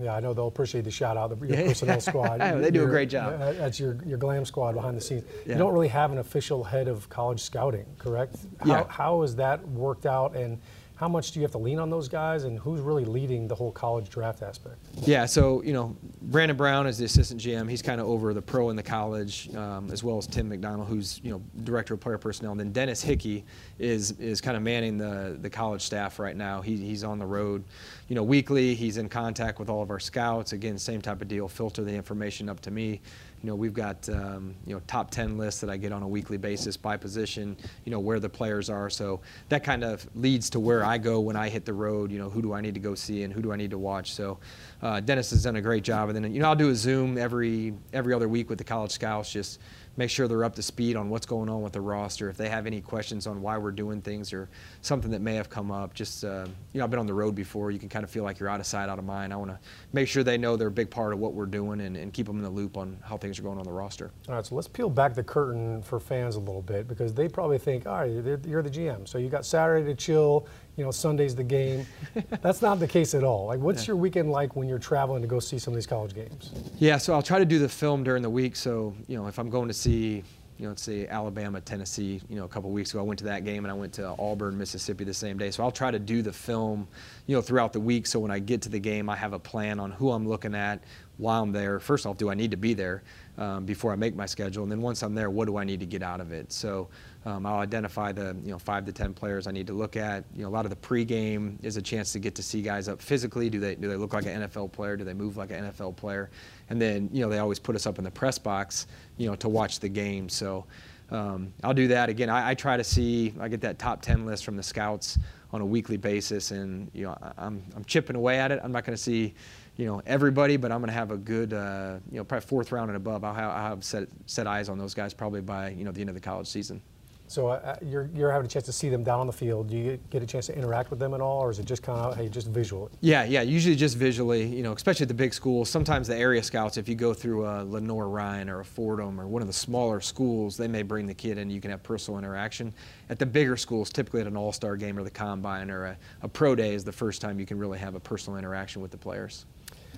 Yeah, 0.00 0.14
I 0.14 0.20
know 0.20 0.32
they'll 0.32 0.46
appreciate 0.46 0.84
the 0.84 0.92
shout 0.92 1.16
out, 1.16 1.36
your 1.40 1.56
personnel 1.66 2.00
squad. 2.00 2.38
they 2.38 2.70
do 2.70 2.84
a 2.84 2.86
great 2.86 3.08
job. 3.08 3.40
Uh, 3.40 3.52
that's 3.52 3.80
your, 3.80 3.98
your 4.06 4.18
glam 4.18 4.44
squad 4.44 4.74
behind 4.74 4.96
the 4.96 5.00
scenes. 5.00 5.24
Yeah. 5.44 5.54
You 5.54 5.58
don't 5.58 5.72
really 5.72 5.88
have 5.88 6.12
an 6.12 6.18
official 6.18 6.62
head 6.62 6.86
of 6.86 7.08
college 7.08 7.40
scouting, 7.40 7.86
correct? 7.98 8.36
How, 8.60 8.66
yeah. 8.66 8.84
how 8.86 9.22
has 9.22 9.34
that 9.36 9.66
worked 9.66 10.06
out 10.06 10.36
and– 10.36 10.58
how 10.96 11.08
much 11.08 11.32
do 11.32 11.38
you 11.38 11.44
have 11.44 11.52
to 11.52 11.58
lean 11.58 11.78
on 11.78 11.90
those 11.90 12.08
guys, 12.08 12.44
and 12.44 12.58
who's 12.58 12.80
really 12.80 13.04
leading 13.04 13.46
the 13.46 13.54
whole 13.54 13.70
college 13.70 14.08
draft 14.08 14.42
aspect? 14.42 14.76
Yeah, 15.02 15.26
so 15.26 15.62
you 15.62 15.74
know, 15.74 15.94
Brandon 16.22 16.56
Brown 16.56 16.86
is 16.86 16.96
the 16.96 17.04
assistant 17.04 17.38
GM. 17.38 17.68
He's 17.68 17.82
kind 17.82 18.00
of 18.00 18.06
over 18.06 18.32
the 18.32 18.40
pro 18.40 18.70
and 18.70 18.78
the 18.78 18.82
college, 18.82 19.54
um, 19.54 19.90
as 19.92 20.02
well 20.02 20.16
as 20.16 20.26
Tim 20.26 20.50
McDonnell, 20.50 20.86
who's 20.86 21.20
you 21.22 21.30
know 21.30 21.42
director 21.64 21.94
of 21.94 22.00
player 22.00 22.16
personnel. 22.16 22.52
And 22.52 22.60
then 22.60 22.72
Dennis 22.72 23.02
Hickey 23.02 23.44
is 23.78 24.12
is 24.12 24.40
kind 24.40 24.56
of 24.56 24.62
manning 24.62 24.96
the 24.96 25.36
the 25.38 25.50
college 25.50 25.82
staff 25.82 26.18
right 26.18 26.36
now. 26.36 26.62
He, 26.62 26.76
he's 26.78 27.04
on 27.04 27.18
the 27.18 27.26
road, 27.26 27.64
you 28.08 28.14
know, 28.14 28.22
weekly. 28.22 28.74
He's 28.74 28.96
in 28.96 29.10
contact 29.10 29.58
with 29.58 29.68
all 29.68 29.82
of 29.82 29.90
our 29.90 30.00
scouts. 30.00 30.54
Again, 30.54 30.78
same 30.78 31.02
type 31.02 31.20
of 31.20 31.28
deal. 31.28 31.46
Filter 31.46 31.84
the 31.84 31.94
information 31.94 32.48
up 32.48 32.60
to 32.60 32.70
me 32.70 33.02
you 33.46 33.52
know, 33.52 33.54
we've 33.54 33.72
got 33.72 34.08
um, 34.08 34.56
you 34.66 34.74
know 34.74 34.82
top 34.88 35.08
10 35.08 35.38
lists 35.38 35.60
that 35.60 35.70
I 35.70 35.76
get 35.76 35.92
on 35.92 36.02
a 36.02 36.08
weekly 36.08 36.36
basis 36.36 36.76
by 36.76 36.96
position. 36.96 37.56
You 37.84 37.92
know 37.92 38.00
where 38.00 38.18
the 38.18 38.28
players 38.28 38.68
are, 38.68 38.90
so 38.90 39.20
that 39.50 39.62
kind 39.62 39.84
of 39.84 40.04
leads 40.16 40.50
to 40.50 40.58
where 40.58 40.84
I 40.84 40.98
go 40.98 41.20
when 41.20 41.36
I 41.36 41.48
hit 41.48 41.64
the 41.64 41.72
road. 41.72 42.10
You 42.10 42.18
know, 42.18 42.28
who 42.28 42.42
do 42.42 42.52
I 42.52 42.60
need 42.60 42.74
to 42.74 42.80
go 42.80 42.96
see 42.96 43.22
and 43.22 43.32
who 43.32 43.40
do 43.40 43.52
I 43.52 43.56
need 43.56 43.70
to 43.70 43.78
watch? 43.78 44.14
So 44.14 44.38
uh, 44.82 44.98
Dennis 44.98 45.30
has 45.30 45.44
done 45.44 45.54
a 45.54 45.60
great 45.60 45.84
job, 45.84 46.08
and 46.08 46.24
then 46.24 46.34
you 46.34 46.40
know 46.40 46.48
I'll 46.48 46.56
do 46.56 46.70
a 46.70 46.74
Zoom 46.74 47.18
every 47.18 47.72
every 47.92 48.14
other 48.14 48.28
week 48.28 48.48
with 48.48 48.58
the 48.58 48.64
college 48.64 48.90
scouts, 48.90 49.32
just 49.32 49.60
make 49.96 50.10
sure 50.10 50.28
they're 50.28 50.44
up 50.44 50.54
to 50.54 50.62
speed 50.62 50.96
on 50.96 51.08
what's 51.08 51.26
going 51.26 51.48
on 51.48 51.62
with 51.62 51.72
the 51.72 51.80
roster. 51.80 52.28
If 52.28 52.36
they 52.36 52.48
have 52.48 52.66
any 52.66 52.80
questions 52.80 53.26
on 53.26 53.40
why 53.40 53.58
we're 53.58 53.70
doing 53.72 54.00
things 54.00 54.32
or 54.32 54.48
something 54.82 55.10
that 55.10 55.20
may 55.20 55.34
have 55.34 55.48
come 55.48 55.70
up, 55.70 55.94
just 55.94 56.24
uh, 56.24 56.46
you 56.72 56.78
know, 56.78 56.84
I've 56.84 56.90
been 56.90 57.00
on 57.00 57.06
the 57.06 57.14
road 57.14 57.34
before. 57.34 57.70
You 57.70 57.78
can 57.78 57.88
kind 57.88 58.04
of 58.04 58.10
feel 58.10 58.24
like 58.24 58.38
you're 58.38 58.48
out 58.48 58.60
of 58.60 58.66
sight, 58.66 58.88
out 58.88 58.98
of 58.98 59.04
mind. 59.04 59.32
I 59.32 59.36
want 59.36 59.50
to 59.50 59.58
make 59.92 60.08
sure 60.08 60.22
they 60.22 60.38
know 60.38 60.56
they're 60.56 60.68
a 60.68 60.70
big 60.70 60.90
part 60.90 61.12
of 61.12 61.18
what 61.18 61.34
we're 61.34 61.46
doing 61.46 61.80
and, 61.80 61.96
and 61.96 62.12
keep 62.12 62.26
them 62.26 62.36
in 62.36 62.42
the 62.42 62.50
loop 62.50 62.76
on 62.76 62.96
how 63.02 63.16
things 63.16 63.38
are 63.38 63.42
going 63.42 63.58
on 63.58 63.64
the 63.64 63.72
roster. 63.72 64.10
All 64.28 64.34
right, 64.34 64.44
so 64.46 64.54
let's 64.54 64.68
peel 64.68 64.90
back 64.90 65.14
the 65.14 65.24
curtain 65.24 65.82
for 65.82 65.98
fans 65.98 66.36
a 66.36 66.40
little 66.40 66.62
bit 66.62 66.88
because 66.88 67.14
they 67.14 67.28
probably 67.28 67.58
think, 67.58 67.86
all 67.86 68.00
right, 68.00 68.10
you're 68.46 68.62
the 68.62 68.70
GM, 68.70 69.08
so 69.08 69.18
you 69.18 69.28
got 69.28 69.44
Saturday 69.44 69.86
to 69.86 69.94
chill 69.94 70.46
you 70.76 70.84
know, 70.84 70.90
Sunday's 70.90 71.34
the 71.34 71.44
game. 71.44 71.86
That's 72.42 72.60
not 72.60 72.78
the 72.78 72.88
case 72.88 73.14
at 73.14 73.24
all. 73.24 73.46
Like, 73.46 73.60
what's 73.60 73.84
yeah. 73.84 73.88
your 73.88 73.96
weekend 73.96 74.30
like 74.30 74.56
when 74.56 74.68
you're 74.68 74.78
traveling 74.78 75.22
to 75.22 75.28
go 75.28 75.40
see 75.40 75.58
some 75.58 75.72
of 75.72 75.76
these 75.76 75.86
college 75.86 76.14
games? 76.14 76.52
Yeah, 76.78 76.98
so 76.98 77.14
I'll 77.14 77.22
try 77.22 77.38
to 77.38 77.44
do 77.44 77.58
the 77.58 77.68
film 77.68 78.04
during 78.04 78.22
the 78.22 78.30
week. 78.30 78.56
So, 78.56 78.94
you 79.08 79.16
know, 79.16 79.26
if 79.26 79.38
I'm 79.38 79.48
going 79.48 79.68
to 79.68 79.74
see, 79.74 80.22
you 80.58 80.64
know, 80.64 80.68
let's 80.68 80.82
say 80.82 81.06
Alabama, 81.06 81.62
Tennessee, 81.62 82.20
you 82.28 82.36
know, 82.36 82.44
a 82.44 82.48
couple 82.48 82.70
weeks 82.70 82.90
ago, 82.90 83.00
I 83.00 83.02
went 83.02 83.18
to 83.18 83.24
that 83.24 83.44
game 83.44 83.64
and 83.64 83.72
I 83.72 83.74
went 83.74 83.94
to 83.94 84.14
Auburn, 84.18 84.56
Mississippi 84.58 85.04
the 85.04 85.14
same 85.14 85.38
day. 85.38 85.50
So 85.50 85.62
I'll 85.62 85.70
try 85.70 85.90
to 85.90 85.98
do 85.98 86.20
the 86.20 86.32
film, 86.32 86.86
you 87.26 87.34
know, 87.34 87.42
throughout 87.42 87.72
the 87.72 87.80
week. 87.80 88.06
So 88.06 88.18
when 88.18 88.30
I 88.30 88.38
get 88.38 88.60
to 88.62 88.68
the 88.68 88.78
game, 88.78 89.08
I 89.08 89.16
have 89.16 89.32
a 89.32 89.38
plan 89.38 89.80
on 89.80 89.92
who 89.92 90.10
I'm 90.10 90.28
looking 90.28 90.54
at 90.54 90.82
while 91.16 91.42
I'm 91.42 91.52
there. 91.52 91.80
First 91.80 92.04
off, 92.04 92.18
do 92.18 92.30
I 92.30 92.34
need 92.34 92.50
to 92.50 92.56
be 92.58 92.74
there 92.74 93.02
um, 93.38 93.64
before 93.64 93.92
I 93.92 93.96
make 93.96 94.14
my 94.14 94.26
schedule? 94.26 94.62
And 94.62 94.70
then 94.70 94.82
once 94.82 95.02
I'm 95.02 95.14
there, 95.14 95.30
what 95.30 95.46
do 95.46 95.56
I 95.56 95.64
need 95.64 95.80
to 95.80 95.86
get 95.86 96.02
out 96.02 96.20
of 96.20 96.32
it? 96.32 96.52
So 96.52 96.88
um, 97.26 97.44
I'll 97.44 97.58
identify 97.58 98.12
the 98.12 98.36
you 98.44 98.52
know 98.52 98.58
five 98.58 98.84
to 98.86 98.92
ten 98.92 99.12
players 99.12 99.48
I 99.48 99.50
need 99.50 99.66
to 99.66 99.72
look 99.72 99.96
at. 99.96 100.24
You 100.34 100.42
know, 100.42 100.48
a 100.48 100.54
lot 100.54 100.64
of 100.64 100.70
the 100.70 100.76
pregame 100.76 101.62
is 101.64 101.76
a 101.76 101.82
chance 101.82 102.12
to 102.12 102.20
get 102.20 102.36
to 102.36 102.42
see 102.42 102.62
guys 102.62 102.88
up 102.88 103.02
physically. 103.02 103.50
Do 103.50 103.58
they 103.58 103.74
do 103.74 103.88
they 103.88 103.96
look 103.96 104.14
like 104.14 104.26
an 104.26 104.42
NFL 104.42 104.70
player? 104.70 104.96
Do 104.96 105.02
they 105.02 105.12
move 105.12 105.36
like 105.36 105.50
an 105.50 105.64
NFL 105.64 105.96
player? 105.96 106.30
And 106.70 106.80
then 106.80 107.10
you 107.12 107.22
know 107.22 107.28
they 107.28 107.40
always 107.40 107.58
put 107.58 107.74
us 107.74 107.84
up 107.84 107.98
in 107.98 108.04
the 108.04 108.12
press 108.12 108.38
box, 108.38 108.86
you 109.16 109.26
know, 109.26 109.34
to 109.36 109.48
watch 109.48 109.80
the 109.80 109.88
game. 109.88 110.28
So 110.28 110.66
um, 111.10 111.52
I'll 111.64 111.74
do 111.74 111.88
that 111.88 112.08
again. 112.08 112.30
I, 112.30 112.50
I, 112.50 112.54
try 112.54 112.76
to 112.76 112.84
see. 112.84 113.34
I 113.40 113.48
get 113.48 113.60
that 113.62 113.80
top 113.80 114.02
ten 114.02 114.24
list 114.24 114.44
from 114.44 114.56
the 114.56 114.62
scouts 114.62 115.18
on 115.52 115.60
a 115.60 115.66
weekly 115.66 115.96
basis, 115.96 116.52
and 116.52 116.88
you 116.94 117.06
know 117.06 117.18
I'm 117.38 117.60
I'm 117.74 117.84
chipping 117.86 118.14
away 118.14 118.38
at 118.38 118.52
it. 118.52 118.60
I'm 118.62 118.70
not 118.70 118.84
going 118.84 118.96
to 118.96 119.02
see 119.02 119.34
you 119.76 119.86
know 119.86 120.00
everybody, 120.06 120.56
but 120.56 120.70
I'm 120.70 120.78
going 120.78 120.90
to 120.90 120.94
have 120.94 121.10
a 121.10 121.16
good, 121.16 121.52
uh, 121.52 121.96
you 122.08 122.18
know, 122.18 122.24
probably 122.24 122.46
fourth 122.46 122.70
round 122.70 122.90
and 122.90 122.96
above. 122.96 123.24
I'll 123.24 123.34
have, 123.34 123.50
I'll 123.50 123.68
have 123.70 123.84
set, 123.84 124.06
set 124.26 124.46
eyes 124.46 124.68
on 124.68 124.78
those 124.78 124.94
guys 124.94 125.12
probably 125.12 125.40
by 125.40 125.70
you 125.70 125.84
know 125.84 125.90
the 125.90 126.00
end 126.00 126.10
of 126.10 126.14
the 126.14 126.20
college 126.20 126.46
season. 126.46 126.80
So 127.28 127.48
uh, 127.48 127.76
you're, 127.84 128.08
you're 128.14 128.30
having 128.30 128.46
a 128.46 128.48
chance 128.48 128.66
to 128.66 128.72
see 128.72 128.88
them 128.88 129.02
down 129.02 129.18
on 129.18 129.26
the 129.26 129.32
field. 129.32 129.68
Do 129.68 129.76
you 129.76 129.98
get 130.10 130.22
a 130.22 130.26
chance 130.26 130.46
to 130.46 130.56
interact 130.56 130.90
with 130.90 130.98
them 130.98 131.12
at 131.12 131.20
all, 131.20 131.40
or 131.40 131.50
is 131.50 131.58
it 131.58 131.66
just 131.66 131.82
kind 131.82 131.98
of 131.98 132.16
hey, 132.16 132.28
just 132.28 132.46
visually? 132.48 132.90
Yeah, 133.00 133.24
yeah, 133.24 133.42
usually 133.42 133.74
just 133.74 133.96
visually. 133.96 134.46
You 134.46 134.62
know, 134.62 134.72
especially 134.72 135.04
at 135.04 135.08
the 135.08 135.14
big 135.14 135.34
schools. 135.34 135.68
Sometimes 135.68 136.06
the 136.06 136.16
area 136.16 136.42
scouts, 136.42 136.76
if 136.76 136.88
you 136.88 136.94
go 136.94 137.12
through 137.12 137.46
a 137.46 137.64
Lenoir-Rhyne 137.64 138.48
or 138.48 138.60
a 138.60 138.64
Fordham 138.64 139.20
or 139.20 139.26
one 139.26 139.42
of 139.42 139.48
the 139.48 139.54
smaller 139.54 140.00
schools, 140.00 140.56
they 140.56 140.68
may 140.68 140.82
bring 140.82 141.06
the 141.06 141.14
kid 141.14 141.32
in. 141.32 141.38
And 141.38 141.52
you 141.52 141.60
can 141.60 141.70
have 141.70 141.82
personal 141.82 142.18
interaction. 142.18 142.72
At 143.08 143.18
the 143.18 143.26
bigger 143.26 143.56
schools, 143.56 143.90
typically 143.90 144.20
at 144.20 144.26
an 144.26 144.36
All-Star 144.36 144.76
game 144.76 144.98
or 144.98 145.02
the 145.02 145.10
Combine 145.10 145.70
or 145.70 145.86
a, 145.86 145.96
a 146.22 146.28
pro 146.28 146.54
day 146.54 146.74
is 146.74 146.84
the 146.84 146.92
first 146.92 147.20
time 147.20 147.38
you 147.38 147.46
can 147.46 147.58
really 147.58 147.78
have 147.78 147.94
a 147.94 148.00
personal 148.00 148.38
interaction 148.38 148.82
with 148.82 148.90
the 148.90 148.96
players. 148.96 149.46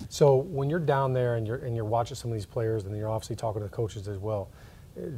So 0.09 0.35
when 0.35 0.69
you're 0.69 0.79
down 0.79 1.13
there 1.13 1.35
and 1.35 1.45
you're 1.45 1.57
and 1.57 1.75
you're 1.75 1.85
watching 1.85 2.15
some 2.15 2.31
of 2.31 2.35
these 2.35 2.45
players, 2.45 2.85
and 2.85 2.95
you're 2.95 3.09
obviously 3.09 3.35
talking 3.35 3.61
to 3.61 3.67
the 3.67 3.73
coaches 3.73 4.07
as 4.07 4.17
well 4.17 4.49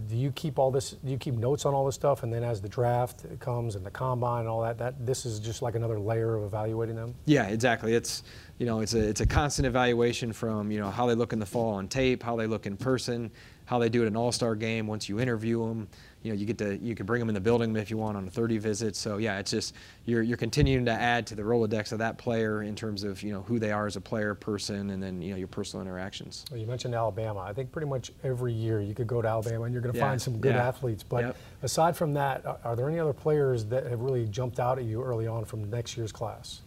do 0.08 0.16
you 0.16 0.32
keep 0.32 0.60
all 0.60 0.72
this 0.72 0.92
do 0.92 1.12
you 1.12 1.18
keep 1.18 1.36
notes 1.36 1.66
on 1.66 1.74
all 1.74 1.86
this 1.86 1.96
stuff? 1.96 2.24
And 2.24 2.32
then 2.32 2.44
as 2.44 2.62
the 2.62 2.70
draft 2.70 3.26
comes 3.40 3.76
and 3.76 3.86
the 3.86 3.92
combine 3.92 4.42
and 4.42 4.50
all 4.50 4.62
that 4.62 4.78
that 4.78 5.06
this 5.06 5.26
is 5.26 5.40
just 5.40 5.62
like 5.62 5.76
another 5.76 6.00
layer 6.00 6.36
of 6.36 6.44
evaluating 6.44 6.96
them? 6.96 7.16
Yeah 7.26 7.48
exactly. 7.48 7.94
It's 7.94 8.24
you 8.58 8.66
know 8.66 8.82
it's 8.82 8.94
a 8.94 9.00
it's 9.00 9.22
a 9.22 9.26
constant 9.26 9.66
evaluation 9.66 10.34
from 10.34 10.72
you 10.72 10.80
know 10.80 10.90
how 10.90 11.06
they 11.08 11.16
look 11.16 11.34
in 11.34 11.40
the 11.40 11.46
fall 11.46 11.74
on 11.74 11.88
tape 11.88 12.22
how 12.22 12.36
they 12.36 12.48
look 12.48 12.66
in 12.66 12.78
person 12.78 13.32
how 13.66 13.80
they 13.80 13.90
do 13.90 14.02
at 14.02 14.08
an 14.08 14.18
all-star 14.18 14.54
game 14.56 14.86
once 14.86 15.08
you 15.08 15.20
interview 15.20 15.66
them 15.66 15.88
you 16.24 16.32
know, 16.32 16.38
you 16.38 16.46
get 16.46 16.58
to 16.60 16.78
you 16.78 16.96
can 16.96 17.06
bring 17.06 17.20
them 17.20 17.30
in 17.30 17.36
the 17.36 17.42
building 17.42 17.75
if 17.75 17.90
you 17.90 17.98
want 17.98 18.18
on 18.18 18.28
a 18.28 18.32
30 18.32 18.58
visit. 18.60 18.96
So 18.96 19.18
yeah, 19.18 19.40
it's 19.40 19.51
just 19.51 19.75
you're 20.06 20.22
you're 20.22 20.38
continuing 20.38 20.86
to 20.86 20.92
add 20.92 21.25
to 21.28 21.36
the 21.36 21.42
Rolodex 21.42 21.92
of 21.92 22.00
that 22.00 22.18
player 22.18 22.63
in 22.63 22.75
terms 22.75 23.04
of 23.04 23.24
you 23.24 23.34
know 23.34 23.42
who 23.42 23.60
they 23.60 23.72
are 23.72 23.88
as 23.88 23.96
a 23.96 24.01
player, 24.01 24.36
person, 24.36 24.92
and 24.92 25.01
then 25.01 25.22
you 25.22 25.32
know 25.32 25.38
your 25.38 25.48
personal 25.48 25.82
interactions. 25.86 26.46
Well, 26.51 26.60
you 26.60 26.68
mentioned 26.68 26.94
Alabama. 26.94 27.40
I 27.40 27.54
think 27.54 27.72
pretty 27.72 27.88
much 27.88 28.12
every 28.24 28.54
year 28.54 28.82
you 28.82 28.94
could 28.94 29.08
go 29.08 29.22
to 29.22 29.28
Alabama 29.28 29.63
and 29.63 29.74
you're 29.74 29.82
going 29.82 29.94
to 29.94 30.00
yeah. 30.00 30.08
find 30.08 30.22
some 30.22 30.38
good 30.38 30.56
yeah. 30.56 30.68
athletes. 30.68 31.04
But 31.04 31.25
yep. 31.25 31.38
aside 31.63 31.96
from 31.96 32.13
that, 32.13 32.46
are 32.63 32.75
there 32.75 32.88
any 32.88 33.00
other 33.00 33.13
players 33.13 33.66
that 33.66 33.88
have 33.88 34.01
really 34.01 34.28
jumped 34.28 34.60
out 34.60 34.78
at 34.78 34.86
you 34.86 35.04
early 35.04 35.28
on 35.28 35.46
from 35.46 35.70
next 35.70 35.98
year's 35.98 36.12
class? 36.12 36.62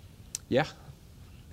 Yeah, 0.49 0.67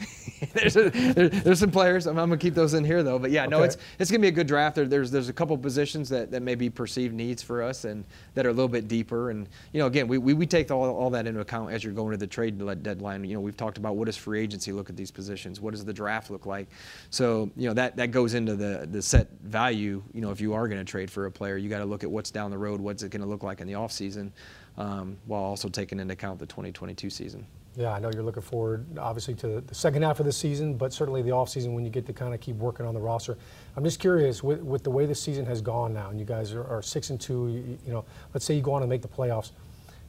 there's, 0.53 0.75
a, 0.75 0.89
there's 0.89 1.59
some 1.59 1.71
players. 1.71 2.07
I'm, 2.07 2.17
I'm, 2.17 2.29
gonna 2.29 2.37
keep 2.37 2.55
those 2.55 2.73
in 2.73 2.83
here 2.83 3.03
though. 3.03 3.19
But 3.19 3.31
yeah, 3.31 3.45
no, 3.45 3.63
it's 3.63 3.77
it's 3.99 4.09
gonna 4.09 4.21
be 4.21 4.27
a 4.27 4.31
good 4.31 4.47
draft. 4.47 4.75
There, 4.75 4.85
there's 4.85 5.11
there's 5.11 5.29
a 5.29 5.33
couple 5.33 5.57
positions 5.57 6.09
that, 6.09 6.31
that 6.31 6.41
may 6.41 6.55
be 6.55 6.69
perceived 6.69 7.13
needs 7.13 7.43
for 7.43 7.61
us 7.61 7.85
and 7.85 8.03
that 8.33 8.45
are 8.45 8.49
a 8.49 8.53
little 8.53 8.67
bit 8.67 8.87
deeper. 8.87 9.29
And 9.29 9.47
you 9.71 9.79
know, 9.79 9.87
again, 9.87 10.07
we, 10.07 10.17
we, 10.17 10.33
we 10.33 10.45
take 10.45 10.71
all, 10.71 10.89
all 10.89 11.09
that 11.11 11.27
into 11.27 11.41
account 11.41 11.71
as 11.71 11.83
you're 11.83 11.93
going 11.93 12.11
to 12.11 12.17
the 12.17 12.27
trade 12.27 12.57
deadline. 12.81 13.23
You 13.23 13.35
know, 13.35 13.41
we've 13.41 13.57
talked 13.57 13.77
about 13.77 13.95
what 13.95 14.05
does 14.05 14.17
free 14.17 14.41
agency 14.41 14.71
look 14.71 14.89
at 14.89 14.97
these 14.97 15.11
positions? 15.11 15.61
What 15.61 15.71
does 15.71 15.85
the 15.85 15.93
draft 15.93 16.31
look 16.31 16.45
like? 16.45 16.67
So 17.09 17.51
you 17.55 17.67
know 17.67 17.73
that 17.73 17.95
that 17.97 18.11
goes 18.11 18.33
into 18.33 18.55
the 18.55 18.87
the 18.89 19.01
set 19.01 19.29
value. 19.43 20.01
You 20.13 20.21
know, 20.21 20.31
if 20.31 20.41
you 20.41 20.53
are 20.53 20.67
going 20.67 20.83
to 20.83 20.89
trade 20.89 21.11
for 21.11 21.27
a 21.27 21.31
player, 21.31 21.57
you 21.57 21.69
got 21.69 21.79
to 21.79 21.85
look 21.85 22.03
at 22.03 22.09
what's 22.09 22.31
down 22.31 22.51
the 22.51 22.57
road. 22.57 22.81
What's 22.81 23.03
it 23.03 23.09
going 23.09 23.21
to 23.21 23.27
look 23.27 23.43
like 23.43 23.61
in 23.61 23.67
the 23.67 23.73
offseason, 23.73 24.31
um, 24.77 25.17
while 25.25 25.43
also 25.43 25.69
taking 25.69 25.99
into 25.99 26.13
account 26.13 26.39
the 26.39 26.45
2022 26.45 27.09
season. 27.09 27.45
Yeah, 27.77 27.93
I 27.93 27.99
know 27.99 28.11
you're 28.13 28.23
looking 28.23 28.41
forward, 28.41 28.85
obviously, 28.97 29.33
to 29.35 29.61
the 29.61 29.73
second 29.73 30.01
half 30.01 30.19
of 30.19 30.25
the 30.25 30.31
season, 30.31 30.75
but 30.75 30.91
certainly 30.91 31.21
the 31.21 31.29
offseason 31.29 31.73
when 31.73 31.85
you 31.85 31.89
get 31.89 32.05
to 32.07 32.13
kind 32.13 32.33
of 32.33 32.41
keep 32.41 32.57
working 32.57 32.85
on 32.85 32.93
the 32.93 32.99
roster. 32.99 33.37
I'm 33.77 33.83
just 33.85 33.99
curious, 33.99 34.43
with, 34.43 34.61
with 34.61 34.83
the 34.83 34.91
way 34.91 35.05
the 35.05 35.15
season 35.15 35.45
has 35.45 35.61
gone 35.61 35.93
now, 35.93 36.09
and 36.09 36.19
you 36.19 36.25
guys 36.25 36.51
are, 36.51 36.65
are 36.65 36.81
six 36.81 37.11
and 37.11 37.21
two, 37.21 37.47
you, 37.47 37.79
you, 37.85 37.93
know, 37.93 38.03
let's 38.33 38.45
say 38.45 38.55
you 38.55 38.61
go 38.61 38.73
on 38.73 38.81
and 38.81 38.89
make 38.89 39.01
the 39.01 39.07
playoffs, 39.07 39.51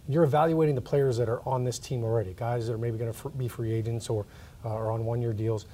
you're 0.08 0.24
evaluating 0.24 0.74
the 0.74 0.80
players 0.80 1.16
that 1.18 1.28
are 1.28 1.40
on 1.46 1.62
this 1.62 1.78
team 1.78 2.02
already, 2.02 2.34
guys 2.34 2.66
that 2.66 2.72
are 2.72 2.78
maybe 2.78 2.98
going 2.98 3.12
to 3.12 3.28
be 3.30 3.46
free 3.46 3.72
agents 3.72 4.10
or 4.10 4.26
uh, 4.64 4.68
are 4.68 4.90
on 4.90 5.04
one-year 5.04 5.32
deals. 5.32 5.66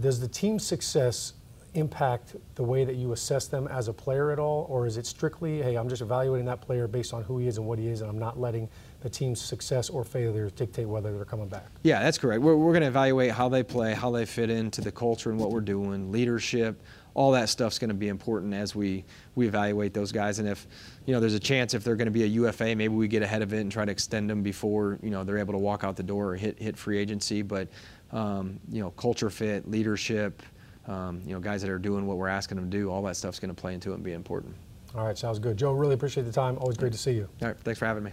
Does 0.00 0.18
the 0.18 0.28
team's 0.28 0.66
success 0.66 1.34
impact 1.74 2.36
the 2.54 2.62
way 2.62 2.84
that 2.84 2.96
you 2.96 3.12
assess 3.12 3.46
them 3.46 3.68
as 3.68 3.88
a 3.88 3.92
player 3.92 4.30
at 4.30 4.38
all, 4.38 4.66
or 4.70 4.86
is 4.86 4.96
it 4.96 5.06
strictly, 5.06 5.62
hey, 5.62 5.76
I'm 5.76 5.88
just 5.88 6.00
evaluating 6.00 6.46
that 6.46 6.62
player 6.62 6.88
based 6.88 7.12
on 7.12 7.22
who 7.22 7.38
he 7.38 7.46
is 7.46 7.58
and 7.58 7.66
what 7.66 7.78
he 7.78 7.88
is, 7.88 8.00
and 8.00 8.10
I'm 8.10 8.18
not 8.18 8.40
letting 8.40 8.68
the 9.06 9.10
team's 9.10 9.40
success 9.40 9.88
or 9.88 10.02
failure 10.02 10.50
dictate 10.50 10.88
whether 10.88 11.14
they're 11.14 11.24
coming 11.24 11.46
back. 11.46 11.66
Yeah, 11.84 12.02
that's 12.02 12.18
correct. 12.18 12.42
We're, 12.42 12.56
we're 12.56 12.72
going 12.72 12.82
to 12.82 12.88
evaluate 12.88 13.30
how 13.30 13.48
they 13.48 13.62
play, 13.62 13.94
how 13.94 14.10
they 14.10 14.26
fit 14.26 14.50
into 14.50 14.80
the 14.80 14.90
culture 14.90 15.30
and 15.30 15.38
what 15.38 15.50
we're 15.50 15.60
doing, 15.60 16.10
leadership. 16.10 16.82
All 17.14 17.30
that 17.30 17.48
stuff's 17.48 17.78
going 17.78 17.90
to 17.90 17.94
be 17.94 18.08
important 18.08 18.52
as 18.52 18.74
we, 18.74 19.04
we 19.36 19.46
evaluate 19.46 19.94
those 19.94 20.10
guys. 20.10 20.40
And 20.40 20.48
if 20.48 20.66
you 21.06 21.14
know 21.14 21.20
there's 21.20 21.34
a 21.34 21.40
chance 21.40 21.72
if 21.72 21.84
they're 21.84 21.94
going 21.94 22.06
to 22.06 22.12
be 22.12 22.24
a 22.24 22.26
UFA, 22.26 22.74
maybe 22.74 22.88
we 22.88 23.06
get 23.06 23.22
ahead 23.22 23.42
of 23.42 23.54
it 23.54 23.60
and 23.60 23.70
try 23.70 23.84
to 23.84 23.92
extend 23.92 24.28
them 24.28 24.42
before 24.42 24.98
you 25.02 25.10
know 25.10 25.22
they're 25.22 25.38
able 25.38 25.54
to 25.54 25.58
walk 25.58 25.84
out 25.84 25.94
the 25.94 26.02
door 26.02 26.32
or 26.32 26.36
hit 26.36 26.60
hit 26.60 26.76
free 26.76 26.98
agency. 26.98 27.42
But 27.42 27.68
um, 28.10 28.58
you 28.72 28.82
know 28.82 28.90
culture 28.90 29.30
fit, 29.30 29.70
leadership, 29.70 30.42
um, 30.88 31.22
you 31.24 31.32
know 31.32 31.40
guys 31.40 31.62
that 31.62 31.70
are 31.70 31.78
doing 31.78 32.06
what 32.06 32.16
we're 32.16 32.28
asking 32.28 32.56
them 32.56 32.68
to 32.70 32.76
do, 32.76 32.90
all 32.90 33.02
that 33.04 33.16
stuff's 33.16 33.38
going 33.38 33.54
to 33.54 33.58
play 33.58 33.72
into 33.72 33.92
it 33.92 33.94
and 33.94 34.02
be 34.02 34.12
important. 34.12 34.54
All 34.96 35.06
right, 35.06 35.16
sounds 35.16 35.38
good. 35.38 35.56
Joe, 35.56 35.72
really 35.72 35.94
appreciate 35.94 36.24
the 36.24 36.32
time. 36.32 36.58
Always 36.58 36.76
great 36.76 36.92
to 36.92 36.98
see 36.98 37.12
you. 37.12 37.28
All 37.40 37.48
right, 37.48 37.58
thanks 37.60 37.78
for 37.78 37.86
having 37.86 38.02
me. 38.02 38.12